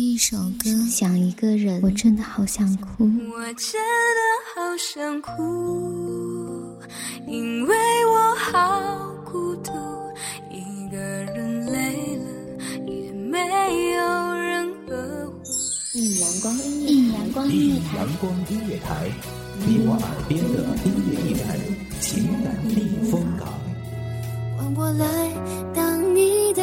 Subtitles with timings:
[0.00, 3.02] 一首歌，想一个人，我真的好想哭。
[3.02, 3.82] 我真
[4.14, 4.20] 的
[4.54, 6.78] 好想哭，
[7.26, 7.74] 因为
[8.06, 9.72] 我好孤独，
[10.52, 12.26] 一个人累了
[12.86, 15.42] 也没有人呵护。
[15.94, 19.10] 一阳光音乐，一阳光音乐台，阳光音乐台，
[19.66, 21.58] 你我耳边的音乐驿站，
[22.00, 23.48] 情感避风港。
[24.56, 25.04] 换我来
[25.74, 26.62] 当你的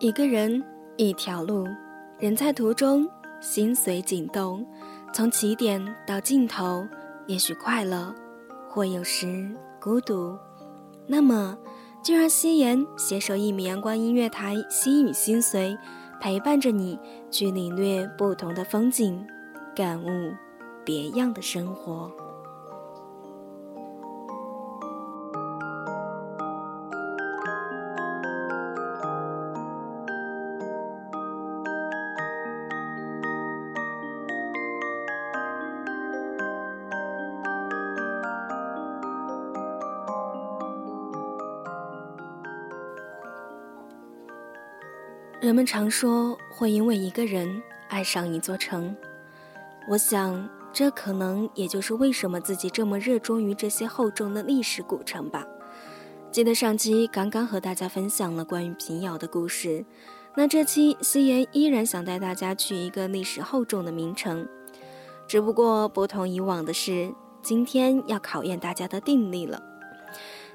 [0.00, 0.62] 一个人，
[0.96, 1.66] 一条路，
[2.20, 3.08] 人在途中，
[3.40, 4.64] 心随景动。
[5.12, 6.86] 从起点到尽头，
[7.26, 8.14] 也许快乐，
[8.68, 10.38] 或有时孤独。
[11.06, 11.56] 那么。
[12.00, 15.76] 就让夕颜携手一米阳光音乐台，心与心随，
[16.20, 16.96] 陪伴着你
[17.28, 19.26] 去领略不同的风景，
[19.74, 20.32] 感悟
[20.84, 22.10] 别样的生活。
[45.40, 48.94] 人们常说会因为一个人爱上一座城，
[49.88, 55.46] 我想这可能也就是为什么自己这么热衷于这些厚重的历史古城吧。
[56.32, 59.84] 记得上期刚刚和大家分享了关于平遥的故事，
[60.34, 64.44] 那这期夕颜依然想带大家去一个历史厚重的名城，
[65.28, 69.62] 只不过不同以往的是，今天要考验大家的定力了。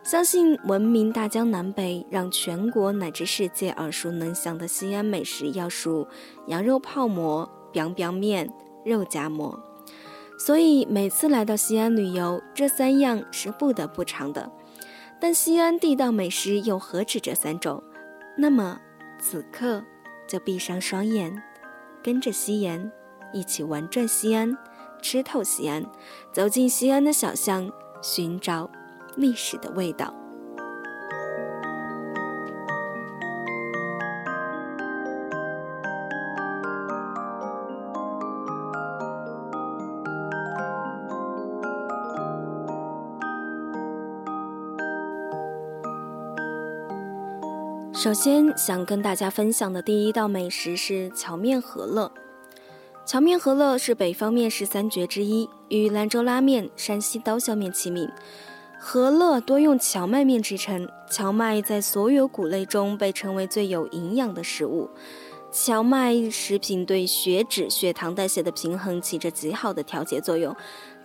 [0.03, 6.05] 相信闻名大江南北，让全国乃至世界耳熟能详的西安美食，要数
[6.47, 8.51] 羊肉泡馍、biang biang 面、
[8.83, 9.57] 肉夹馍。
[10.37, 14.51] 所以每次来到西安旅游，这三样是不得不尝的。
[15.21, 17.81] 但西安地道美食又何止这三种？
[18.37, 18.77] 那么
[19.19, 19.81] 此刻
[20.27, 21.41] 就闭上双眼，
[22.03, 22.91] 跟着夕颜
[23.31, 24.57] 一起玩转西安，
[25.01, 25.85] 吃透西安，
[26.33, 27.71] 走进西安的小巷，
[28.01, 28.69] 寻找。
[29.15, 30.13] 历史的味道。
[47.95, 52.11] 首先想跟大家分享的第一道美食是荞面饸饹。
[53.05, 58.09] 荞面饸饹是北方面食三绝之一，与兰州拉面、山西刀削面齐名。
[58.85, 64.89] 和乐多用荞麦面制成，荞麦在所有谷类中被称为最有营养的食物。
[65.49, 70.53] 荞麦食品对血脂、血糖代谢的平衡起着极好的调节作用，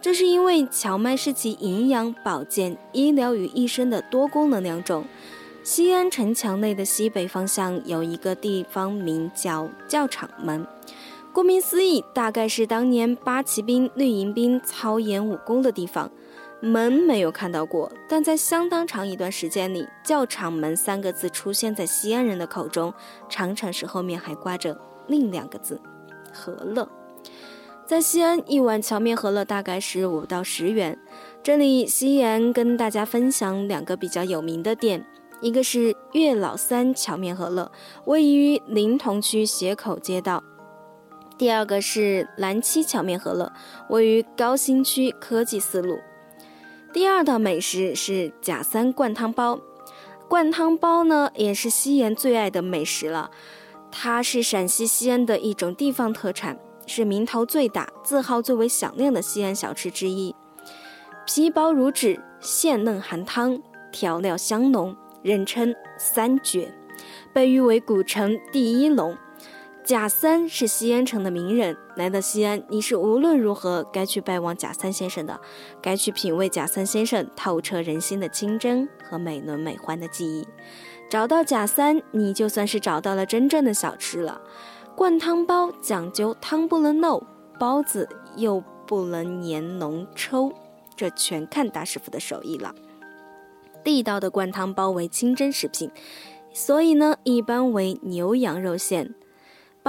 [0.00, 5.04] 这是因为荞麦是集营养、保健、医疗于一身的多功能两种。
[5.62, 10.66] 西安城墙内的西北方向有一个地方名叫教场门，
[11.32, 16.10] 顾名思义，大概是当年八旗兵、绿营兵操演武功的地方。
[16.60, 22.92] 门没有看到过，但在相当长一段时间里，“教场门”三个字出现在西安人的口中，
[23.28, 24.76] 常常是后面还挂着
[25.06, 25.80] 另两个字
[26.34, 26.88] “和乐”。
[27.86, 30.98] 在西安，一碗荞面饸饹大概是五到十元。
[31.44, 35.06] 这里，西颜跟大家分享两个比较有名的店，
[35.40, 37.70] 一个是岳老三荞面饸饹，
[38.04, 40.42] 位于临潼区斜口街道；
[41.38, 43.52] 第二个是蓝七荞面饸饹，
[43.88, 45.96] 位于高新区科技四路。
[46.90, 49.60] 第二道美食是贾三灌汤包，
[50.26, 53.30] 灌汤包呢也是西颜最爱的美食了。
[53.90, 60.34] 它是陕西西安的一种地方特产，是名头最大、字号最为响亮的西安小吃之一。
[61.26, 63.60] 皮薄如纸，馅嫩含汤，
[63.92, 66.74] 调料香浓，人称三绝，
[67.34, 69.14] 被誉为古城第一龙。
[69.88, 75.40] 贾三是西安城的名人，来到西安，你是无论如何该去拜望贾三先生的，
[75.80, 80.46] 该去品味贾三先生透彻人心的清真和美轮美奂的技艺。
[81.08, 84.38] 找到贾三，你就算是找到了真正的小吃了。
[84.94, 87.22] 灌汤包讲究汤不能漏，
[87.58, 88.06] 包子
[88.36, 90.52] 又不能黏浓稠，
[90.96, 92.74] 这全看大师傅的手艺了。
[93.82, 95.90] 地道的灌汤包为清真食品。
[96.52, 99.14] 所以呢，一般为牛羊肉馅。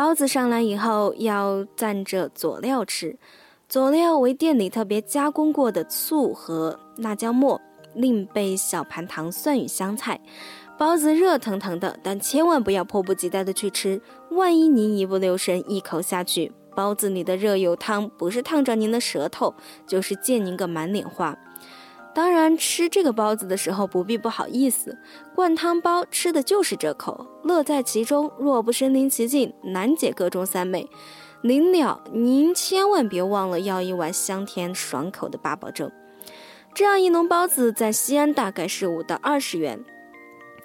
[0.02, 3.20] 包子上来以后要蘸着佐料吃，
[3.68, 7.60] 佐料为店里特别加工过的醋和辣椒末，
[7.96, 10.18] 另备小盘糖蒜与香菜。
[10.78, 14.02] 包子热腾腾的，但千万不要迫不及待的去吃，
[14.32, 19.54] 万一您一不留神一口下去，包子里的热油汤不是烫着您的舌头，
[19.86, 21.38] 就是溅您个满脸花。
[22.14, 24.98] 当然，吃这个包子的时候不必不好意思，
[25.36, 28.32] 灌汤包吃的就是这口，乐在其中。
[28.40, 30.90] 若不身临其境，难解各中三昧。
[31.42, 35.90] 临了，您千万别忘了要一碗香甜爽口的八宝粥。
[36.74, 39.80] 这样一笼包子在西安大概是五到二十元。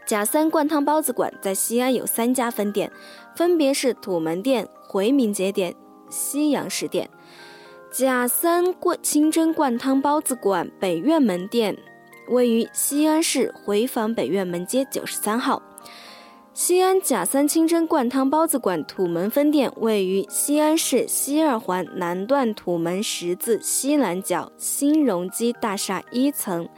[0.06, 2.90] 贾三灌汤包子馆在西安有三家分店，
[3.36, 5.74] 分别是土门店、回民街店、
[6.10, 7.08] 西洋市店。
[7.96, 11.78] 贾三灌清真灌汤包子馆北院门店
[12.28, 15.62] 位于西安市回坊北院门街九十三号。
[16.52, 26.68] 西安贾三清真灌汤包子馆土门分店位于西安市西二环南段土门十字西南角新荣基大厦一层。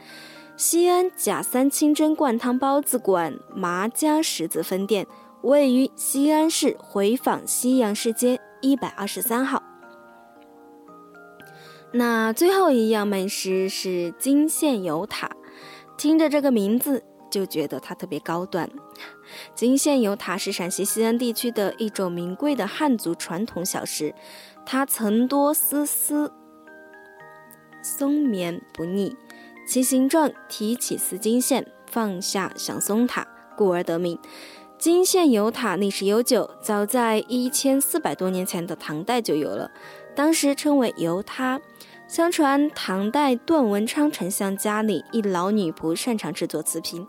[0.55, 5.07] 西安贾三清真灌汤包子馆麻家十字分店
[5.41, 9.66] 位于西安市回坊西洋市街一百二十三号。
[11.93, 15.31] 那最后一样美食是金线油塔，
[15.97, 18.69] 听着这个名字就觉得它特别高端。
[19.55, 24.13] 金线油塔是陕西西安地区的一种名贵的汉族传统小食，
[24.65, 26.31] 它层多丝丝，
[27.81, 29.15] 松绵不腻，
[29.65, 33.25] 其形状提起似金线，放下像松塔，
[33.55, 34.19] 故而得名。
[34.77, 39.71] 金线油塔历史悠久，早在一千四百多年前的唐代就有了。
[40.17, 41.61] 当时称为油塌。
[42.07, 47.05] 相传唐代段文昌丞相家里一老女仆擅长制作瓷瓶。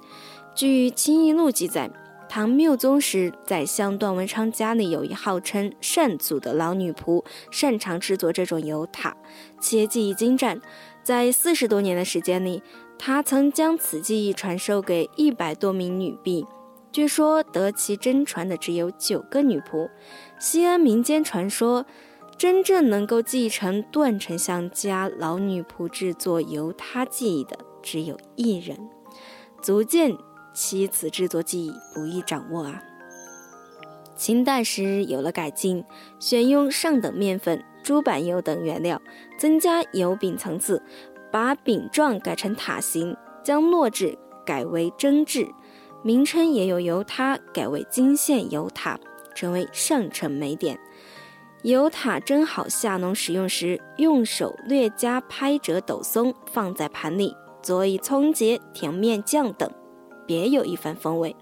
[0.54, 1.90] 据《清异录》记载，
[2.28, 9.16] 唐穆宗时，宰相段文昌家里有一号称善祖的老女仆，擅长制作这种油塔，
[9.58, 10.60] 且技艺精湛。
[11.02, 12.62] 在四十多年的时间里，
[12.98, 16.46] 他曾将此技艺传授给一百多名女婢。
[16.92, 19.88] 据说得其真传的只有九个女仆。
[20.38, 21.86] 西安民间传说。
[22.38, 28.78] 真正能够继承段丞相家老女仆制作油塌技艺的只有一人，
[29.60, 30.16] 足见
[30.54, 32.80] 其此制作技艺不易掌握啊。
[34.14, 35.84] 清代时有了改进，
[36.20, 39.02] 选用上等面粉、猪板油等原料，
[39.36, 40.80] 增加油饼层次，
[41.32, 45.48] 把饼状改成塔形，将糯制改为蒸制，
[46.04, 48.96] 名称也有由油塌改为金线油塔，
[49.34, 50.78] 成为上乘美点。
[51.62, 59.68] 油塔蒸好下浓使用时，用手略加拍折抖松，放在盘里，佐以葱节、甜面酱等，
[60.24, 61.34] 别有一番风味。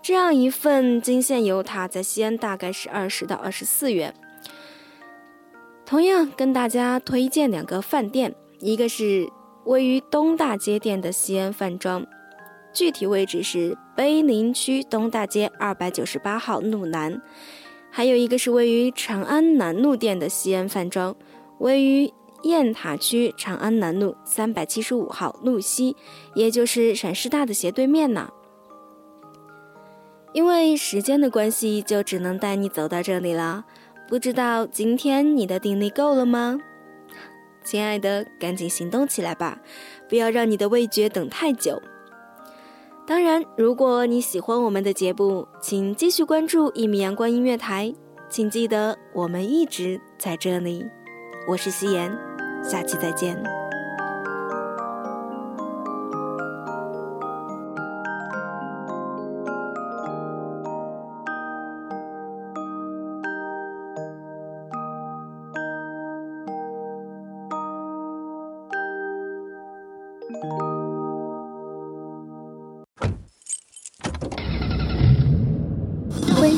[0.00, 4.14] 这样一份金线油塔在西安大概是二十到二十四元。
[5.84, 9.28] 同样跟大家推荐两个饭店，一个是
[9.66, 12.06] 位于东大街店的西安饭庄，
[12.72, 17.20] 具体位置是碑林区东大街二百九十八号路南。
[17.94, 21.14] 还有一个是位于长安南路店的西安饭庄，
[21.58, 22.10] 位于
[22.42, 25.94] 雁塔区长安南路三百七十五号路西，
[26.34, 28.32] 也就是陕师大的斜对面呢。
[30.32, 33.66] 因为时间的关系，就只能带你走到这里了。
[34.08, 36.58] 不知道今天你的定力够了吗？
[37.62, 39.60] 亲爱的，赶紧行动起来吧，
[40.08, 41.80] 不要让你的味觉等太久。
[43.12, 47.92] 当然，如果你喜欢我们的节目，请继续关注一米阳光音乐台。
[48.30, 50.82] 请记得，我们一直在这里。
[51.46, 52.10] 我是夕颜，
[52.64, 53.61] 下期再见。